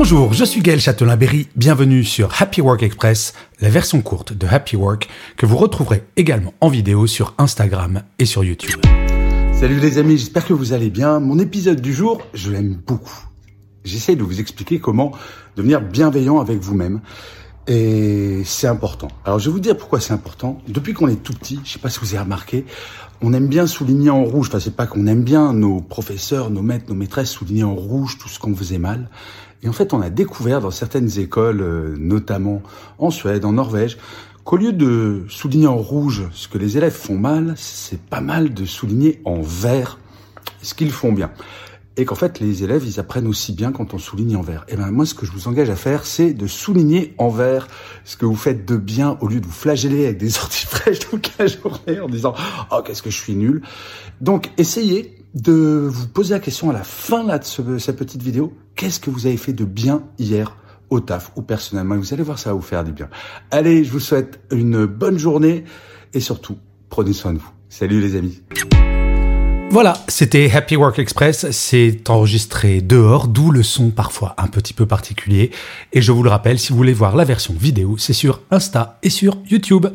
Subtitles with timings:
[0.00, 4.76] Bonjour, je suis Gaël Châtelain-Berry, bienvenue sur Happy Work Express, la version courte de Happy
[4.76, 8.80] Work que vous retrouverez également en vidéo sur Instagram et sur YouTube.
[9.54, 11.18] Salut les amis, j'espère que vous allez bien.
[11.18, 13.18] Mon épisode du jour, je l'aime beaucoup.
[13.82, 15.10] J'essaie de vous expliquer comment
[15.56, 17.00] devenir bienveillant avec vous-même.
[17.70, 19.08] Et c'est important.
[19.26, 20.58] Alors je vais vous dire pourquoi c'est important.
[20.68, 22.64] Depuis qu'on est tout petit, je sais pas si vous avez remarqué,
[23.20, 24.48] on aime bien souligner en rouge.
[24.48, 28.16] Enfin, c'est pas qu'on aime bien nos professeurs, nos maîtres, nos maîtresses souligner en rouge
[28.18, 29.10] tout ce qu'on faisait mal.
[29.62, 32.62] Et en fait, on a découvert dans certaines écoles, euh, notamment
[32.98, 33.98] en Suède, en Norvège,
[34.44, 38.54] qu'au lieu de souligner en rouge ce que les élèves font mal, c'est pas mal
[38.54, 39.98] de souligner en vert
[40.62, 41.30] ce qu'ils font bien
[41.98, 44.64] et qu'en fait les élèves ils apprennent aussi bien quand on souligne en vert.
[44.68, 47.66] Et ben moi ce que je vous engage à faire c'est de souligner en vert
[48.04, 51.00] ce que vous faites de bien au lieu de vous flageller avec des sorties fraîches
[51.00, 52.34] toute la journée en disant
[52.70, 53.62] oh qu'est-ce que je suis nul.
[54.20, 58.54] Donc essayez de vous poser la question à la fin là de cette petite vidéo
[58.76, 60.56] qu'est-ce que vous avez fait de bien hier
[60.90, 61.96] au taf ou personnellement?
[61.96, 63.10] Vous allez voir ça va vous faire du bien.
[63.50, 65.64] Allez je vous souhaite une bonne journée
[66.14, 66.56] et surtout
[66.88, 67.50] prenez soin de vous.
[67.68, 68.40] Salut les amis.
[69.70, 71.50] Voilà, c'était Happy Work Express.
[71.50, 75.50] C'est enregistré dehors, d'où le son parfois un petit peu particulier.
[75.92, 78.98] Et je vous le rappelle, si vous voulez voir la version vidéo, c'est sur Insta
[79.02, 79.86] et sur YouTube.